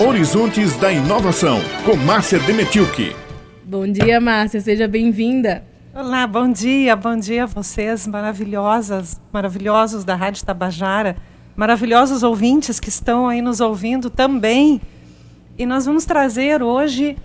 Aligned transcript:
Horizontes 0.00 0.76
da 0.76 0.90
Inovação, 0.90 1.60
com 1.84 1.94
Márcia 1.94 2.40
Demetilke. 2.40 3.14
Bom 3.62 3.86
dia, 3.86 4.20
Márcia, 4.20 4.60
seja 4.60 4.88
bem-vinda. 4.88 5.62
Olá, 5.94 6.26
bom 6.26 6.50
dia, 6.50 6.96
bom 6.96 7.16
dia 7.16 7.44
a 7.44 7.46
vocês 7.46 8.04
maravilhosas, 8.04 9.20
maravilhosos 9.32 10.04
da 10.04 10.16
Rádio 10.16 10.44
Tabajara, 10.44 11.16
maravilhosos 11.54 12.24
ouvintes 12.24 12.80
que 12.80 12.88
estão 12.88 13.28
aí 13.28 13.40
nos 13.40 13.60
ouvindo 13.60 14.10
também. 14.10 14.80
E 15.56 15.64
nós 15.64 15.86
vamos 15.86 16.04
trazer 16.04 16.60
hoje 16.60 17.16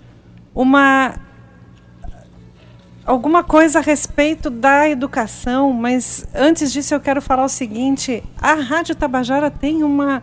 uma 0.53 1.15
alguma 3.03 3.43
coisa 3.43 3.79
a 3.79 3.81
respeito 3.81 4.51
da 4.51 4.87
educação, 4.87 5.73
mas 5.73 6.23
antes 6.35 6.71
disso 6.71 6.93
eu 6.93 6.99
quero 6.99 7.19
falar 7.19 7.45
o 7.45 7.49
seguinte: 7.49 8.23
a 8.39 8.53
Rádio 8.53 8.93
Tabajara 8.93 9.49
tem 9.49 9.81
uma 9.81 10.21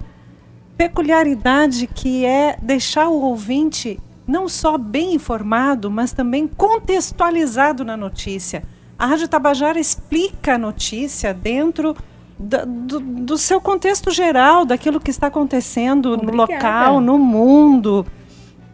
peculiaridade 0.76 1.86
que 1.86 2.24
é 2.24 2.58
deixar 2.60 3.08
o 3.08 3.20
ouvinte 3.22 3.98
não 4.26 4.48
só 4.48 4.76
bem 4.76 5.14
informado, 5.14 5.90
mas 5.90 6.12
também 6.12 6.48
contextualizado 6.48 7.84
na 7.84 7.96
notícia. 7.96 8.64
A 8.98 9.06
Rádio 9.06 9.28
Tabajara 9.28 9.78
explica 9.78 10.54
a 10.54 10.58
notícia 10.58 11.32
dentro 11.32 11.96
do, 12.38 12.66
do, 12.66 13.00
do 13.00 13.38
seu 13.38 13.60
contexto 13.60 14.10
geral, 14.10 14.64
daquilo 14.64 15.00
que 15.00 15.10
está 15.10 15.28
acontecendo 15.28 16.12
Obrigada. 16.12 16.32
no 16.32 16.36
local, 16.36 17.00
no 17.00 17.18
mundo. 17.18 18.04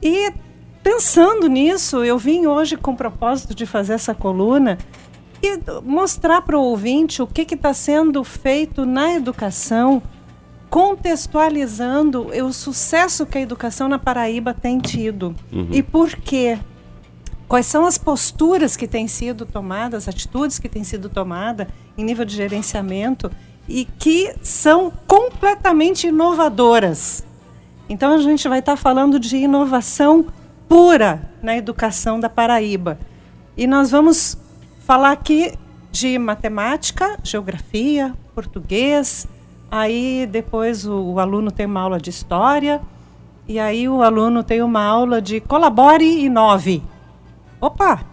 E 0.00 0.32
pensando 0.82 1.48
nisso, 1.48 2.02
eu 2.02 2.18
vim 2.18 2.46
hoje 2.46 2.76
com 2.76 2.92
o 2.92 2.96
propósito 2.96 3.54
de 3.54 3.66
fazer 3.66 3.94
essa 3.94 4.14
coluna 4.14 4.78
e 5.42 5.58
mostrar 5.84 6.40
para 6.42 6.58
o 6.58 6.62
ouvinte 6.62 7.20
o 7.20 7.26
que 7.26 7.42
está 7.42 7.74
sendo 7.74 8.22
feito 8.24 8.86
na 8.86 9.12
educação 9.12 10.02
contextualizando 10.72 12.28
o 12.28 12.50
sucesso 12.50 13.26
que 13.26 13.36
a 13.36 13.40
educação 13.42 13.88
na 13.90 13.98
Paraíba 13.98 14.54
tem 14.54 14.78
tido. 14.78 15.36
Uhum. 15.52 15.68
E 15.70 15.82
por 15.82 16.08
quê? 16.16 16.58
Quais 17.46 17.66
são 17.66 17.84
as 17.84 17.98
posturas 17.98 18.74
que 18.74 18.88
têm 18.88 19.06
sido 19.06 19.44
tomadas, 19.44 20.08
atitudes 20.08 20.58
que 20.58 20.70
têm 20.70 20.82
sido 20.82 21.10
tomadas 21.10 21.66
em 21.94 22.02
nível 22.02 22.24
de 22.24 22.34
gerenciamento 22.34 23.30
e 23.68 23.84
que 23.84 24.34
são 24.40 24.90
completamente 25.06 26.06
inovadoras. 26.06 27.22
Então 27.86 28.14
a 28.14 28.18
gente 28.18 28.48
vai 28.48 28.60
estar 28.60 28.76
falando 28.76 29.20
de 29.20 29.36
inovação 29.36 30.24
pura 30.66 31.30
na 31.42 31.54
educação 31.54 32.18
da 32.18 32.30
Paraíba. 32.30 32.98
E 33.58 33.66
nós 33.66 33.90
vamos 33.90 34.38
falar 34.86 35.12
aqui 35.12 35.52
de 35.90 36.18
matemática, 36.18 37.18
geografia, 37.22 38.14
português, 38.34 39.28
Aí 39.72 40.26
depois 40.26 40.84
o, 40.84 41.14
o, 41.14 41.18
aluno 41.18 41.50
tem 41.50 41.64
uma 41.64 41.80
aula 41.80 41.98
de 41.98 42.10
história 42.10 42.78
e 43.48 43.58
aí 43.58 43.88
o 43.88 44.02
aluno 44.02 44.44
tem 44.44 44.60
uma 44.60 44.84
aula 44.84 45.22
de 45.22 45.40
colabore 45.40 46.22
e 46.22 46.28
nove. 46.28 46.82
Opa! 47.58 48.04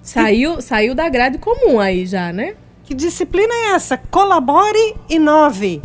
Saiu, 0.00 0.62
saiu 0.62 0.94
da 0.94 1.06
grade 1.10 1.36
comum 1.36 1.78
aí 1.78 2.06
já, 2.06 2.32
né? 2.32 2.54
Que 2.84 2.94
disciplina 2.94 3.52
é 3.52 3.72
essa? 3.72 3.98
Colabore 3.98 4.96
e 5.06 5.18
nove. 5.18 5.82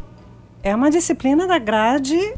É 0.63 0.73
uma 0.73 0.89
disciplina 0.89 1.45
da 1.45 1.59
grade 1.59 2.33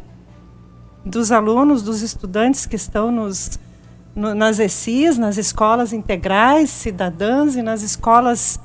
dos 1.06 1.32
alunos, 1.32 1.84
dos 1.84 2.02
estudantes 2.02 2.66
que 2.66 2.76
estão 2.76 3.12
nos, 3.12 3.60
no, 4.16 4.34
nas 4.34 4.58
ECIs, 4.58 5.20
nas 5.20 5.38
escolas 5.38 5.94
integrais 5.94 6.72
cidadãs 6.72 7.56
e 7.56 7.62
nas 7.62 7.84
escolas 7.84 8.60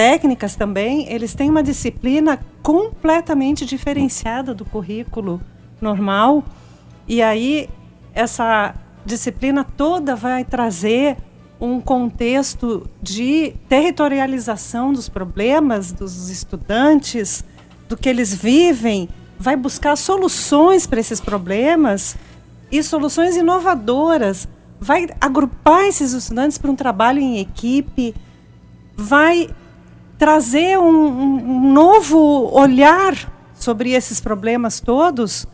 técnicas 0.00 0.56
também, 0.56 1.12
eles 1.12 1.34
têm 1.34 1.50
uma 1.50 1.62
disciplina 1.62 2.40
completamente 2.62 3.66
diferenciada 3.66 4.54
do 4.54 4.64
currículo 4.64 5.42
normal. 5.78 6.42
E 7.06 7.20
aí 7.20 7.68
essa 8.14 8.74
disciplina 9.04 9.62
toda 9.62 10.16
vai 10.16 10.42
trazer 10.42 11.18
um 11.60 11.82
contexto 11.82 12.88
de 13.02 13.52
territorialização 13.68 14.90
dos 14.90 15.06
problemas 15.06 15.92
dos 15.92 16.30
estudantes, 16.30 17.44
do 17.86 17.94
que 17.94 18.08
eles 18.08 18.34
vivem, 18.34 19.06
vai 19.38 19.54
buscar 19.54 19.96
soluções 19.96 20.86
para 20.86 20.98
esses 20.98 21.20
problemas 21.20 22.16
e 22.72 22.82
soluções 22.82 23.36
inovadoras, 23.36 24.48
vai 24.80 25.08
agrupar 25.20 25.82
esses 25.82 26.14
estudantes 26.14 26.56
para 26.56 26.70
um 26.70 26.76
trabalho 26.76 27.20
em 27.20 27.38
equipe, 27.38 28.14
vai 28.96 29.50
trazer 30.20 30.78
um, 30.78 30.84
um 30.84 31.72
novo 31.72 32.54
olhar 32.54 33.14
sobre 33.54 33.92
esses 33.92 34.20
problemas 34.20 34.78
todos 34.78 35.46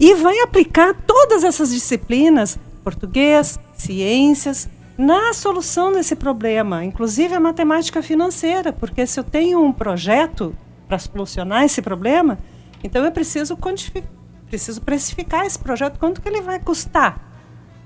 e 0.00 0.14
vai 0.14 0.40
aplicar 0.40 0.94
todas 1.06 1.44
essas 1.44 1.70
disciplinas, 1.70 2.58
português, 2.82 3.60
ciências, 3.74 4.70
na 4.96 5.34
solução 5.34 5.92
desse 5.92 6.16
problema, 6.16 6.82
inclusive 6.82 7.34
a 7.34 7.40
matemática 7.40 8.02
financeira, 8.02 8.72
porque 8.72 9.06
se 9.06 9.20
eu 9.20 9.24
tenho 9.24 9.62
um 9.62 9.70
projeto 9.70 10.56
para 10.88 10.98
solucionar 10.98 11.64
esse 11.64 11.82
problema, 11.82 12.38
então 12.82 13.04
eu 13.04 13.12
preciso 13.12 13.58
preciso 14.48 14.80
precificar 14.80 15.44
esse 15.44 15.58
projeto, 15.58 15.98
quanto 15.98 16.22
que 16.22 16.28
ele 16.30 16.40
vai 16.40 16.58
custar, 16.58 17.20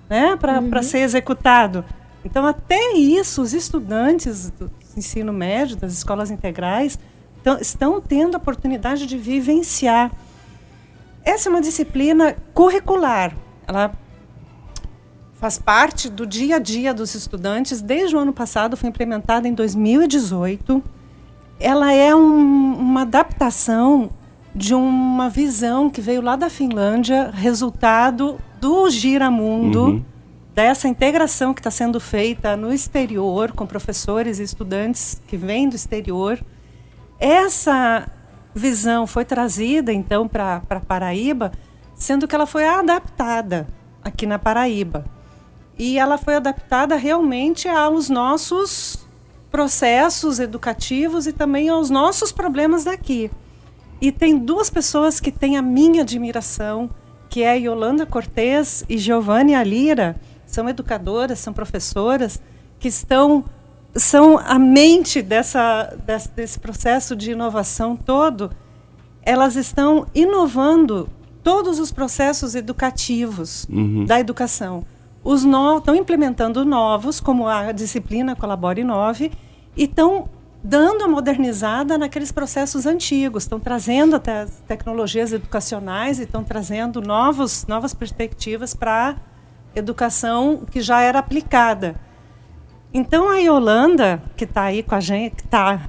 né, 0.09 0.37
para 0.37 0.61
uhum. 0.61 0.83
ser 0.85 0.99
executado. 0.99 1.85
Então 2.25 2.47
até 2.47 2.93
isso 2.95 3.43
os 3.43 3.55
estudantes 3.55 4.51
do, 4.51 4.71
ensino 4.97 5.33
médio, 5.33 5.77
das 5.77 5.93
escolas 5.93 6.31
integrais, 6.31 6.99
estão 7.61 8.01
tendo 8.01 8.35
a 8.35 8.39
oportunidade 8.39 9.07
de 9.07 9.17
vivenciar. 9.17 10.11
Essa 11.25 11.49
é 11.49 11.51
uma 11.51 11.61
disciplina 11.61 12.37
curricular. 12.53 13.35
Ela 13.67 13.93
faz 15.35 15.59
parte 15.59 16.11
do 16.11 16.27
dia 16.27 16.57
a 16.57 16.59
dia 16.59 16.93
dos 16.93 17.15
estudantes. 17.15 17.81
Desde 17.81 18.15
o 18.15 18.19
ano 18.19 18.33
passado, 18.33 18.77
foi 18.77 18.89
implementada 18.89 19.49
em 19.49 19.55
2018. 19.55 20.83
Ela 21.59 21.93
é 21.93 22.15
um, 22.15 22.75
uma 22.75 23.03
adaptação 23.03 24.11
de 24.55 24.75
uma 24.75 25.31
visão 25.31 25.89
que 25.89 26.01
veio 26.01 26.21
lá 26.21 26.37
da 26.37 26.51
Finlândia, 26.51 27.31
resultado 27.31 28.39
do 28.61 28.91
Giramundo. 28.91 29.85
Uhum 29.85 30.05
dessa 30.55 30.89
integração 30.89 31.55
que 31.55 31.61
está 31.61 31.71
sendo 31.71 32.01
feita 32.01 32.57
no 32.57 32.73
exterior, 32.73 33.53
com 33.53 33.67
professores 33.67 34.39
e 34.39 34.43
estudantes 34.43 35.21
que 35.27 35.37
vêm 35.37 35.69
do 35.69 35.77
exterior. 35.77 36.39
Essa 37.19 38.11
visão 38.55 39.07
foi 39.07 39.25
trazida, 39.25 39.93
então, 39.93 40.27
para 40.27 40.61
Paraíba, 40.87 41.53
sendo 41.95 42.27
que 42.27 42.35
ela 42.35 42.47
foi 42.47 42.67
adaptada 42.67 43.69
aqui 44.03 44.27
na 44.27 44.39
Paraíba. 44.39 45.05
E 45.79 45.99
ela 45.99 46.19
foi 46.19 46.37
adaptada 46.37 46.97
realmente 46.97 47.69
aos 47.69 48.09
nossos 48.09 49.07
processos 49.51 50.39
educativos 50.39 51.27
e 51.27 51.33
também 51.33 51.69
aos 51.69 51.91
nossos 51.91 52.33
problemas 52.33 52.85
daqui. 52.85 53.31
E 54.01 54.11
tem 54.11 54.39
duas 54.39 54.71
pessoas 54.71 55.21
que 55.21 55.31
têm 55.31 55.57
a 55.57 55.63
minha 55.63 56.03
admiração, 56.03 56.91
que 57.29 57.43
é 57.43 57.57
Yolanda 57.57 58.07
Cortez 58.07 58.85
e 58.89 58.97
Giovanni 58.99 59.55
Alira, 59.55 60.17
são 60.51 60.69
educadoras, 60.69 61.39
são 61.39 61.53
professoras 61.53 62.41
que 62.79 62.89
estão 62.89 63.45
são 63.95 64.39
a 64.39 64.59
mente 64.59 65.21
dessa, 65.21 65.97
desse, 66.37 66.59
processo 66.59 67.17
de 67.17 67.33
inovação 67.33 67.97
todo. 67.97 68.51
Elas 69.23 69.57
estão 69.57 70.07
inovando 70.15 71.09
todos 71.43 71.79
os 71.79 71.91
processos 71.91 72.55
educativos 72.55 73.67
uhum. 73.69 74.05
da 74.05 74.21
educação. 74.21 74.85
Os 75.23 75.45
no, 75.45 75.79
estão 75.79 75.95
implementando 75.95 76.65
novos, 76.65 77.21
como 77.21 77.47
a 77.47 77.73
disciplina 77.73 78.37
Colabore 78.37 78.85
9, 78.85 79.33
e 79.77 79.85
estão 79.85 80.29
dando 80.63 81.05
a 81.05 81.09
modernizada 81.09 81.97
naqueles 81.97 82.31
processos 82.31 82.87
antigos, 82.87 83.45
estão 83.45 83.59
trazendo 83.59 84.17
até 84.17 84.43
as 84.43 84.51
tecnologias 84.69 85.33
educacionais 85.33 86.19
e 86.19 86.25
estão 86.25 86.45
trazendo 86.45 87.01
novos, 87.01 87.67
novas 87.67 87.95
perspectivas 87.95 88.75
para 88.75 89.17
educação 89.75 90.63
que 90.71 90.81
já 90.81 91.01
era 91.01 91.19
aplicada. 91.19 91.95
Então 92.93 93.29
a 93.29 93.39
Yolanda, 93.39 94.23
que 94.37 94.45
está 94.45 94.65
aí 94.65 94.83
com 94.83 94.95
a 94.95 95.01
gente, 95.01 95.37
que 95.37 95.45
está 95.45 95.89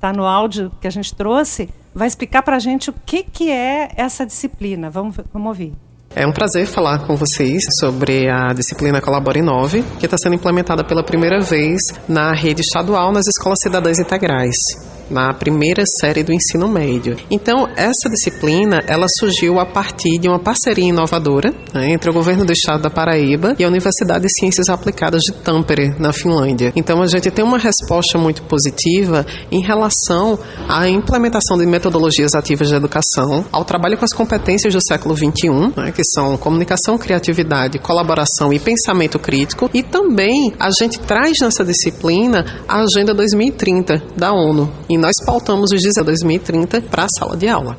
tá 0.00 0.12
no 0.12 0.24
áudio 0.24 0.70
que 0.80 0.86
a 0.86 0.90
gente 0.90 1.14
trouxe, 1.14 1.68
vai 1.94 2.06
explicar 2.06 2.42
para 2.42 2.56
a 2.56 2.60
gente 2.60 2.90
o 2.90 2.92
que, 2.92 3.22
que 3.22 3.50
é 3.50 3.90
essa 3.96 4.24
disciplina. 4.24 4.88
Vamos, 4.88 5.16
vamos 5.32 5.48
ouvir. 5.48 5.74
É 6.14 6.26
um 6.26 6.32
prazer 6.32 6.66
falar 6.66 7.06
com 7.06 7.16
vocês 7.16 7.64
sobre 7.78 8.28
a 8.28 8.52
disciplina 8.52 9.00
Colabore 9.00 9.40
9, 9.40 9.82
que 9.98 10.04
está 10.04 10.18
sendo 10.18 10.34
implementada 10.34 10.84
pela 10.84 11.02
primeira 11.02 11.40
vez 11.40 11.94
na 12.06 12.34
rede 12.34 12.60
estadual 12.60 13.12
nas 13.12 13.26
escolas 13.26 13.60
cidadãs 13.60 13.98
integrais. 13.98 14.91
Na 15.10 15.32
primeira 15.34 15.84
série 15.86 16.22
do 16.22 16.32
ensino 16.32 16.68
médio. 16.68 17.16
Então, 17.30 17.68
essa 17.76 18.08
disciplina, 18.08 18.80
ela 18.86 19.08
surgiu 19.08 19.58
a 19.58 19.66
partir 19.66 20.18
de 20.18 20.28
uma 20.28 20.38
parceria 20.38 20.88
inovadora 20.88 21.52
né, 21.72 21.92
entre 21.92 22.10
o 22.10 22.12
governo 22.12 22.44
do 22.44 22.52
estado 22.52 22.82
da 22.82 22.90
Paraíba 22.90 23.54
e 23.58 23.64
a 23.64 23.68
Universidade 23.68 24.26
de 24.26 24.32
Ciências 24.32 24.68
Aplicadas 24.68 25.22
de 25.22 25.32
Tampere, 25.32 25.94
na 25.98 26.12
Finlândia. 26.12 26.72
Então, 26.76 27.02
a 27.02 27.06
gente 27.06 27.30
tem 27.30 27.44
uma 27.44 27.58
resposta 27.58 28.18
muito 28.18 28.42
positiva 28.42 29.26
em 29.50 29.60
relação 29.60 30.38
à 30.68 30.88
implementação 30.88 31.56
de 31.56 31.66
metodologias 31.66 32.34
ativas 32.34 32.68
de 32.68 32.74
educação, 32.74 33.44
ao 33.52 33.64
trabalho 33.64 33.96
com 33.96 34.04
as 34.04 34.12
competências 34.12 34.74
do 34.74 34.80
século 34.80 35.16
XXI, 35.16 35.50
né, 35.76 35.92
que 35.92 36.04
são 36.04 36.36
comunicação, 36.36 36.98
criatividade, 36.98 37.78
colaboração 37.78 38.52
e 38.52 38.58
pensamento 38.58 39.18
crítico, 39.18 39.70
e 39.72 39.82
também 39.82 40.52
a 40.58 40.70
gente 40.70 40.98
traz 41.00 41.40
nessa 41.40 41.64
disciplina 41.64 42.44
a 42.68 42.82
Agenda 42.82 43.14
2030 43.14 44.02
da 44.16 44.32
ONU, 44.32 44.70
e 44.92 44.98
nós 44.98 45.16
pautamos 45.24 45.72
os 45.72 45.80
dias 45.80 45.94
2030 45.94 46.82
para 46.82 47.04
a 47.04 47.08
sala 47.08 47.34
de 47.34 47.48
aula. 47.48 47.78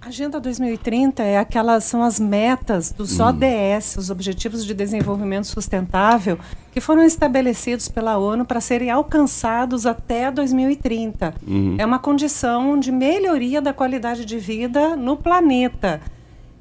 A 0.00 0.06
Agenda 0.06 0.38
2030 0.38 1.20
é 1.20 1.36
aquelas 1.36 1.82
são 1.82 2.00
as 2.00 2.20
metas 2.20 2.92
dos 2.92 3.18
hum. 3.18 3.24
ODS, 3.24 3.96
os 3.96 4.08
Objetivos 4.08 4.64
de 4.64 4.72
Desenvolvimento 4.72 5.48
Sustentável, 5.48 6.38
que 6.70 6.80
foram 6.80 7.02
estabelecidos 7.02 7.88
pela 7.88 8.18
ONU 8.18 8.44
para 8.44 8.60
serem 8.60 8.88
alcançados 8.88 9.84
até 9.84 10.30
2030. 10.30 11.34
Hum. 11.44 11.74
É 11.76 11.84
uma 11.84 11.98
condição 11.98 12.78
de 12.78 12.92
melhoria 12.92 13.60
da 13.60 13.72
qualidade 13.72 14.24
de 14.24 14.38
vida 14.38 14.94
no 14.94 15.16
planeta. 15.16 16.00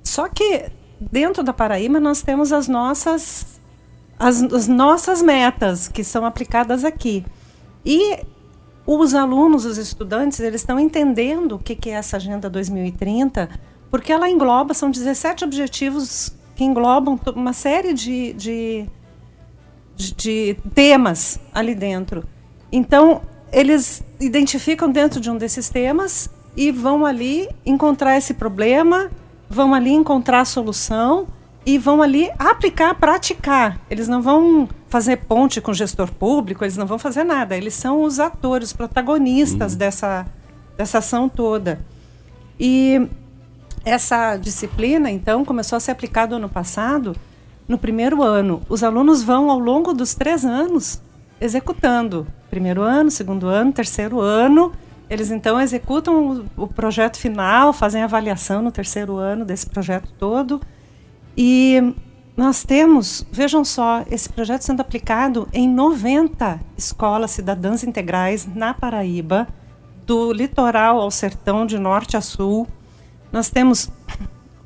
Só 0.04 0.28
que 0.28 0.72
dentro 1.00 1.44
da 1.44 1.54
Paraíba 1.54 2.00
nós 2.00 2.24
temos 2.24 2.52
as 2.52 2.68
nossas 2.68 3.60
as, 4.18 4.42
as 4.42 4.68
nossas 4.68 5.22
metas 5.22 5.88
que 5.88 6.04
são 6.04 6.26
aplicadas 6.26 6.84
aqui. 6.84 7.24
E 7.86 8.20
os 9.00 9.14
alunos, 9.14 9.66
os 9.66 9.78
estudantes, 9.78 10.40
eles 10.40 10.62
estão 10.62 10.80
entendendo 10.80 11.54
o 11.54 11.60
que, 11.60 11.76
que 11.76 11.90
é 11.90 11.94
essa 11.94 12.18
Agenda 12.18 12.50
2030, 12.50 13.50
porque 13.90 14.12
ela 14.12 14.30
engloba, 14.30 14.74
são 14.74 14.90
17 14.90 15.44
objetivos 15.44 16.36
que 16.56 16.64
englobam 16.64 17.20
uma 17.36 17.54
série 17.54 17.94
de, 17.94 18.34
de, 18.34 18.86
de 19.96 20.58
temas 20.74 21.40
ali 21.54 21.76
dentro. 21.76 22.24
Então, 22.72 23.22
eles 23.52 24.04
identificam 24.20 24.90
dentro 24.90 25.20
de 25.20 25.30
um 25.30 25.38
desses 25.38 25.70
temas 25.70 26.30
e 26.56 26.72
vão 26.72 27.06
ali 27.06 27.50
encontrar 27.66 28.18
esse 28.18 28.34
problema, 28.34 29.12
vão 29.50 29.74
ali 29.74 29.92
encontrar 29.92 30.42
a 30.42 30.46
solução 30.46 31.28
e 31.66 31.78
vão 31.78 32.02
ali 32.02 32.30
aplicar, 32.40 32.96
praticar. 32.96 33.80
Eles 33.90 34.08
não 34.08 34.22
vão 34.22 34.68
fazer 34.92 35.16
ponte 35.20 35.62
com 35.62 35.72
o 35.72 35.74
gestor 35.74 36.12
público, 36.12 36.66
eles 36.66 36.76
não 36.76 36.86
vão 36.86 37.00
fazer 37.00 37.24
nada. 37.24 37.56
Eles 37.56 37.74
são 37.74 38.04
os 38.04 38.20
atores, 38.20 38.68
os 38.68 38.74
protagonistas 38.74 39.72
uhum. 39.72 39.78
dessa, 39.78 40.28
dessa 40.78 40.98
ação 40.98 41.30
toda. 41.30 41.80
E 42.60 43.08
essa 43.86 44.36
disciplina, 44.36 45.10
então, 45.10 45.46
começou 45.46 45.78
a 45.78 45.80
ser 45.80 45.92
aplicada 45.92 46.36
ano 46.36 46.50
passado, 46.50 47.16
no 47.70 47.78
primeiro 47.78 48.22
ano. 48.22 48.62
Os 48.68 48.84
alunos 48.84 49.24
vão, 49.24 49.50
ao 49.50 49.58
longo 49.58 49.94
dos 49.94 50.14
três 50.14 50.44
anos, 50.44 51.02
executando. 51.40 52.28
Primeiro 52.50 52.82
ano, 52.82 53.10
segundo 53.10 53.48
ano, 53.48 53.72
terceiro 53.72 54.20
ano. 54.20 54.74
Eles, 55.10 55.32
então, 55.32 55.60
executam 55.60 56.46
o, 56.58 56.64
o 56.64 56.68
projeto 56.68 57.16
final, 57.18 57.72
fazem 57.72 58.04
avaliação 58.04 58.62
no 58.62 58.74
terceiro 58.74 59.16
ano 59.16 59.46
desse 59.46 59.68
projeto 59.68 60.12
todo. 60.20 60.62
E 61.38 61.96
nós 62.42 62.64
temos, 62.64 63.24
vejam 63.32 63.64
só, 63.64 64.04
esse 64.10 64.28
projeto 64.28 64.64
sendo 64.64 64.82
aplicado 64.82 65.48
em 65.54 65.70
90 65.70 66.60
escolas 66.76 67.30
cidadãs 67.30 67.84
integrais 67.84 68.48
na 68.48 68.74
Paraíba, 68.74 69.48
do 70.08 70.34
litoral 70.34 71.00
ao 71.00 71.12
sertão, 71.12 71.68
de 71.68 71.78
norte 71.78 72.18
a 72.18 72.22
sul. 72.22 72.68
Nós 73.32 73.52
temos, 73.52 73.92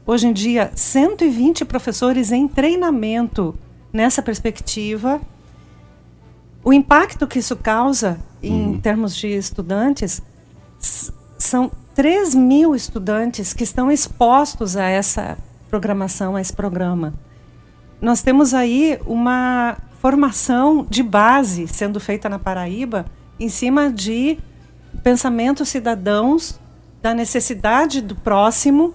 hoje 0.07 0.25
em 0.25 0.31
dia, 0.31 0.71
120 0.73 1.65
professores 1.65 2.31
em 2.31 2.47
treinamento 2.47 3.53
nessa 3.91 4.21
perspectiva. 4.21 5.19
O 6.63 6.71
impacto 6.71 7.27
que 7.27 7.39
isso 7.39 7.57
causa 7.57 8.21
em 8.41 8.67
uhum. 8.67 8.79
termos 8.79 9.13
de 9.13 9.27
estudantes 9.27 10.21
são 11.37 11.69
3 11.93 12.35
mil 12.35 12.73
estudantes 12.73 13.51
que 13.51 13.65
estão 13.65 13.91
expostos 13.91 14.77
a 14.77 14.85
essa 14.85 15.37
programação, 15.69 16.37
a 16.37 16.41
esse 16.41 16.53
programa. 16.53 17.13
Nós 18.05 18.21
temos 18.21 18.53
aí 18.53 18.99
uma 19.07 19.77
formação 19.99 20.85
de 20.87 21.01
base 21.01 21.67
sendo 21.67 21.99
feita 21.99 22.29
na 22.29 22.37
Paraíba 22.37 23.07
em 23.39 23.49
cima 23.49 23.91
de 23.91 24.37
pensamentos 25.03 25.69
cidadãos, 25.69 26.59
da 27.01 27.15
necessidade 27.15 28.01
do 28.01 28.15
próximo, 28.15 28.93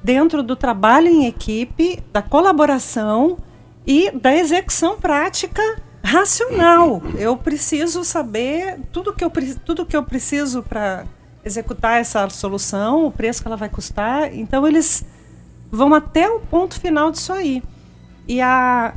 dentro 0.00 0.44
do 0.44 0.54
trabalho 0.54 1.08
em 1.08 1.26
equipe, 1.26 2.00
da 2.12 2.22
colaboração 2.22 3.36
e 3.84 4.12
da 4.12 4.32
execução 4.32 4.96
prática 4.96 5.60
racional. 6.00 7.02
Eu 7.18 7.36
preciso 7.36 8.04
saber 8.04 8.78
tudo 8.92 9.12
que 9.12 9.24
eu, 9.24 9.32
tudo 9.64 9.84
que 9.84 9.96
eu 9.96 10.04
preciso 10.04 10.62
para 10.62 11.04
executar 11.44 12.00
essa 12.00 12.28
solução, 12.28 13.06
o 13.06 13.10
preço 13.10 13.42
que 13.42 13.48
ela 13.48 13.56
vai 13.56 13.68
custar. 13.68 14.32
Então, 14.32 14.64
eles 14.68 15.04
vão 15.68 15.92
até 15.92 16.30
o 16.30 16.38
ponto 16.38 16.78
final 16.78 17.10
disso 17.10 17.32
aí. 17.32 17.60
E 18.30 18.40
a 18.40 18.94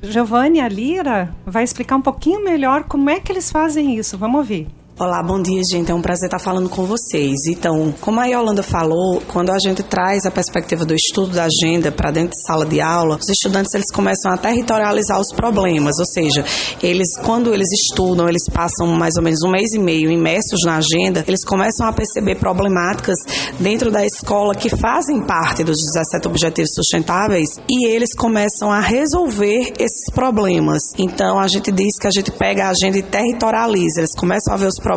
Giovanni 0.00 0.66
Lira 0.70 1.34
vai 1.44 1.62
explicar 1.62 1.96
um 1.96 2.00
pouquinho 2.00 2.42
melhor 2.42 2.84
como 2.84 3.10
é 3.10 3.20
que 3.20 3.30
eles 3.30 3.50
fazem 3.50 3.94
isso. 3.94 4.16
Vamos 4.16 4.38
ouvir. 4.38 4.66
Olá, 5.00 5.22
bom 5.22 5.40
dia, 5.40 5.62
gente. 5.62 5.92
É 5.92 5.94
um 5.94 6.02
prazer 6.02 6.26
estar 6.26 6.40
falando 6.40 6.68
com 6.68 6.84
vocês. 6.84 7.46
Então, 7.46 7.94
como 8.00 8.18
a 8.18 8.26
Yolanda 8.26 8.64
falou, 8.64 9.22
quando 9.28 9.50
a 9.50 9.58
gente 9.60 9.80
traz 9.80 10.26
a 10.26 10.30
perspectiva 10.30 10.84
do 10.84 10.92
estudo 10.92 11.36
da 11.36 11.44
agenda 11.44 11.92
para 11.92 12.10
dentro 12.10 12.30
de 12.30 12.42
sala 12.44 12.66
de 12.66 12.80
aula, 12.80 13.16
os 13.16 13.28
estudantes 13.28 13.72
eles 13.74 13.92
começam 13.92 14.32
a 14.32 14.36
territorializar 14.36 15.20
os 15.20 15.32
problemas, 15.32 16.00
ou 16.00 16.04
seja, 16.04 16.44
eles 16.82 17.16
quando 17.24 17.54
eles 17.54 17.68
estudam, 17.70 18.28
eles 18.28 18.42
passam 18.52 18.88
mais 18.88 19.14
ou 19.16 19.22
menos 19.22 19.40
um 19.44 19.52
mês 19.52 19.72
e 19.72 19.78
meio 19.78 20.10
imersos 20.10 20.62
na 20.64 20.78
agenda, 20.78 21.24
eles 21.28 21.44
começam 21.44 21.86
a 21.86 21.92
perceber 21.92 22.34
problemáticas 22.34 23.18
dentro 23.60 23.92
da 23.92 24.04
escola 24.04 24.52
que 24.52 24.68
fazem 24.68 25.24
parte 25.24 25.62
dos 25.62 25.78
17 25.78 26.26
objetivos 26.26 26.74
sustentáveis 26.74 27.50
e 27.70 27.86
eles 27.86 28.16
começam 28.16 28.68
a 28.72 28.80
resolver 28.80 29.74
esses 29.78 30.10
problemas. 30.12 30.82
Então, 30.98 31.38
a 31.38 31.46
gente 31.46 31.70
diz 31.70 31.96
que 32.00 32.08
a 32.08 32.10
gente 32.10 32.32
pega 32.32 32.64
a 32.64 32.70
agenda 32.70 32.98
e 32.98 33.02
territorializa. 33.02 34.00
Eles 34.00 34.16
começam 34.16 34.54
a 34.54 34.56
ver 34.56 34.66
os 34.66 34.74
problemas 34.74 34.87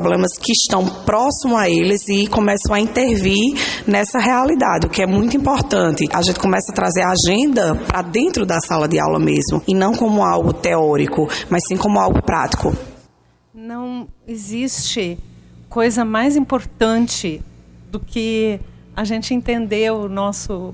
que 0.42 0.52
estão 0.52 0.86
próximo 0.86 1.58
a 1.58 1.70
eles 1.70 2.08
e 2.08 2.28
começam 2.28 2.74
a 2.74 2.80
intervir 2.80 3.56
nessa 3.88 4.20
realidade, 4.20 4.88
o 4.88 4.90
que 4.90 5.02
é 5.02 5.08
muito 5.08 5.36
importante. 5.36 6.08
A 6.14 6.22
gente 6.22 6.40
começa 6.40 6.72
a 6.72 6.76
trazer 6.76 7.02
a 7.02 7.12
agenda 7.12 7.76
para 7.76 8.02
dentro 8.02 8.46
da 8.46 8.60
sala 8.60 8.88
de 8.88 9.00
aula 9.00 9.20
mesmo, 9.20 9.62
e 9.68 9.74
não 9.74 9.94
como 9.94 10.24
algo 10.24 10.54
teórico, 10.54 11.28
mas 11.50 11.64
sim 11.68 11.76
como 11.76 12.00
algo 12.00 12.22
prático. 12.22 12.76
Não 13.54 14.08
existe 14.28 15.18
coisa 15.70 16.04
mais 16.04 16.36
importante 16.36 17.42
do 17.90 18.00
que 18.00 18.60
a 18.96 19.04
gente 19.04 19.34
entender 19.34 19.92
o 19.92 20.08
nosso 20.08 20.74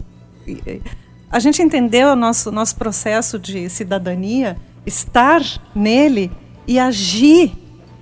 a 1.29 1.39
gente 1.39 1.61
entender 1.61 2.05
o 2.05 2.15
nosso 2.15 2.51
nosso 2.51 2.75
processo 2.75 3.37
de 3.37 3.69
cidadania, 3.69 4.57
estar 4.85 5.41
nele 5.75 6.31
e 6.65 6.79
agir 6.79 7.51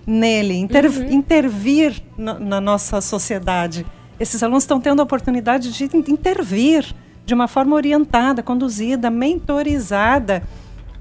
nele, 0.05 0.55
inter, 0.55 0.85
uhum. 0.85 1.11
intervir 1.11 2.01
na, 2.17 2.37
na, 2.39 2.61
nossa 2.61 3.01
sociedade. 3.01 3.85
Esses 4.19 4.43
alunos 4.43 4.63
estão 4.63 4.79
tendo 4.79 4.99
a 4.99 5.03
oportunidade 5.03 5.71
de 5.73 5.83
intervir 6.11 6.93
de 7.25 7.33
uma 7.33 7.47
forma 7.47 7.75
orientada, 7.75 8.43
conduzida, 8.43 9.09
mentorizada. 9.09 10.43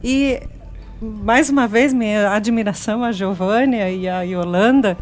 E, 0.02 0.40
mais 1.00 1.50
uma 1.50 1.68
vez, 1.68 1.92
minha 1.92 2.32
admiração 2.32 3.04
a 3.04 3.12
Giovânia 3.12 3.90
e 3.90 4.08
a 4.08 4.22
Yolanda, 4.22 4.96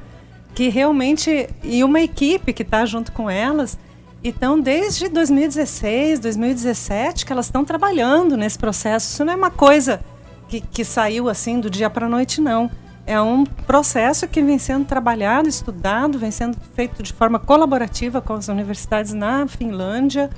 que 0.55 0.69
realmente, 0.69 1.49
e 1.63 1.85
uma 1.85 2.01
equipe 2.01 2.53
que 2.53 2.63
está 2.63 2.85
junto 2.85 3.13
com 3.13 3.31
elas, 3.31 3.79
então, 4.25 4.61
desde 4.61 5.09
2016, 5.09 6.21
2017, 6.21 7.25
que 7.25 7.33
elas 7.33 7.47
estão 7.47 7.65
trabalhando 7.65 8.37
nesse 8.37 8.59
processo. 8.59 9.13
Isso 9.13 9.25
não 9.25 9.33
é 9.33 9.37
uma 9.37 9.51
coisa 9.51 10.01
que, 10.49 10.61
que 10.61 10.85
saiu 10.85 11.29
assim 11.29 11.59
do 11.59 11.71
dia 11.71 11.89
para 11.89 12.07
a 12.07 12.09
noite, 12.09 12.41
não 12.41 12.71
é 13.07 13.21
um 13.21 13.45
processo 13.45 14.29
que 14.29 14.43
vem 14.43 14.59
sendo 14.59 14.85
trabalhado, 14.85 15.49
estudado, 15.49 16.19
vem 16.19 16.31
sendo 16.31 16.57
feito 16.75 17.03
de 17.03 17.13
forma 17.13 17.39
colaborativa 17.39 18.21
com 18.21 18.35
as 18.35 18.49
universidades 18.49 19.13
na 19.13 19.47
Finlândia 19.47 20.31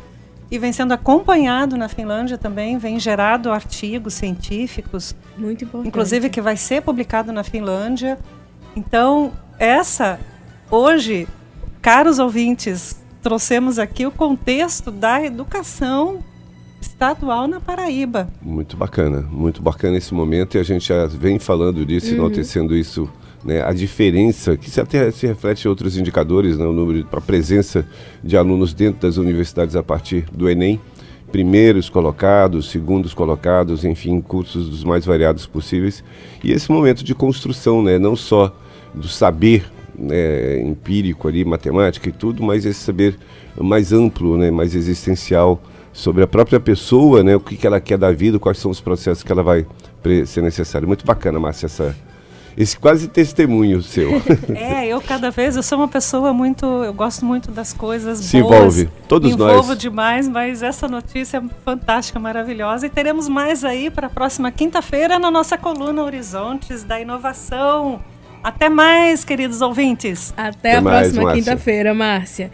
e 0.50 0.58
vem 0.58 0.72
sendo 0.72 0.92
acompanhado 0.92 1.76
na 1.76 1.88
Finlândia 1.88 2.38
também, 2.38 2.78
vem 2.78 2.98
gerado 2.98 3.50
artigos 3.50 4.14
científicos, 4.14 5.14
muito 5.36 5.64
importante, 5.64 5.88
inclusive 5.88 6.30
que 6.30 6.40
vai 6.40 6.56
ser 6.56 6.82
publicado 6.82 7.32
na 7.32 7.42
Finlândia. 7.42 8.18
Então, 8.76 9.32
essa 9.58 10.18
hoje, 10.70 11.28
caros 11.82 12.18
ouvintes, 12.18 13.02
trouxemos 13.22 13.78
aqui 13.78 14.06
o 14.06 14.10
contexto 14.10 14.90
da 14.90 15.22
educação 15.22 16.22
estadual 16.84 17.48
na 17.48 17.60
Paraíba. 17.60 18.28
Muito 18.42 18.76
bacana, 18.76 19.26
muito 19.30 19.62
bacana 19.62 19.96
esse 19.96 20.12
momento 20.12 20.56
e 20.56 20.60
a 20.60 20.62
gente 20.62 20.88
já 20.88 21.06
vem 21.06 21.38
falando 21.38 21.84
disso, 21.84 22.08
uhum. 22.08 22.16
enaltecendo 22.16 22.76
isso 22.76 23.08
né, 23.42 23.62
a 23.62 23.72
diferença, 23.72 24.56
que 24.56 24.70
se 24.70 24.80
até 24.80 25.10
se 25.10 25.26
reflete 25.26 25.64
em 25.64 25.68
outros 25.68 25.96
indicadores, 25.96 26.58
né, 26.58 26.64
o 26.64 26.72
número 26.72 27.04
para 27.06 27.18
a 27.18 27.22
presença 27.22 27.86
de 28.22 28.36
alunos 28.36 28.72
dentro 28.72 29.00
das 29.00 29.16
universidades 29.16 29.76
a 29.76 29.82
partir 29.82 30.26
do 30.32 30.48
Enem, 30.48 30.80
primeiros 31.32 31.88
colocados, 31.88 32.70
segundos 32.70 33.12
colocados, 33.12 33.84
enfim, 33.84 34.20
cursos 34.20 34.68
dos 34.68 34.84
mais 34.84 35.04
variados 35.04 35.46
possíveis. 35.46 36.04
E 36.42 36.52
esse 36.52 36.70
momento 36.70 37.02
de 37.02 37.14
construção, 37.14 37.82
né, 37.82 37.98
não 37.98 38.14
só 38.14 38.54
do 38.94 39.08
saber 39.08 39.64
né, 39.98 40.60
empírico 40.62 41.28
ali, 41.28 41.44
matemática 41.44 42.08
e 42.08 42.12
tudo, 42.12 42.42
mas 42.42 42.64
esse 42.64 42.80
saber 42.80 43.16
mais 43.58 43.92
amplo, 43.92 44.36
né, 44.36 44.50
mais 44.50 44.74
existencial 44.74 45.60
sobre 45.94 46.24
a 46.24 46.26
própria 46.26 46.58
pessoa, 46.58 47.22
né, 47.22 47.36
o 47.36 47.40
que, 47.40 47.56
que 47.56 47.66
ela 47.66 47.80
quer 47.80 47.96
da 47.96 48.10
vida, 48.10 48.38
quais 48.38 48.58
são 48.58 48.70
os 48.70 48.80
processos 48.80 49.22
que 49.22 49.30
ela 49.32 49.42
vai 49.42 49.64
ser 50.26 50.42
necessário. 50.42 50.86
Muito 50.86 51.06
bacana, 51.06 51.38
Márcia, 51.38 51.66
essa 51.66 51.96
esse 52.56 52.78
quase 52.78 53.08
testemunho 53.08 53.82
seu. 53.82 54.10
É, 54.54 54.86
eu 54.86 55.00
cada 55.00 55.30
vez, 55.30 55.56
eu 55.56 55.62
sou 55.62 55.78
uma 55.78 55.88
pessoa 55.88 56.32
muito, 56.32 56.64
eu 56.66 56.92
gosto 56.92 57.24
muito 57.24 57.50
das 57.50 57.72
coisas 57.72 58.18
Se 58.18 58.40
boas. 58.40 58.56
envolve, 58.56 58.88
todos 59.08 59.30
me 59.30 59.36
nós. 59.36 59.50
envolvo 59.50 59.74
demais, 59.74 60.28
mas 60.28 60.62
essa 60.62 60.86
notícia 60.86 61.38
é 61.38 61.42
fantástica, 61.64 62.18
maravilhosa. 62.18 62.86
E 62.86 62.90
teremos 62.90 63.28
mais 63.28 63.64
aí 63.64 63.90
para 63.90 64.06
a 64.06 64.10
próxima 64.10 64.50
quinta-feira 64.52 65.18
na 65.18 65.30
nossa 65.30 65.56
coluna 65.58 66.02
Horizontes 66.02 66.84
da 66.84 67.00
Inovação. 67.00 68.00
Até 68.42 68.68
mais, 68.68 69.24
queridos 69.24 69.62
ouvintes. 69.62 70.32
Até, 70.36 70.48
Até 70.48 70.76
a 70.76 70.80
mais, 70.82 71.12
próxima 71.12 71.32
quinta-feira, 71.32 71.94
Márcia. 71.94 72.50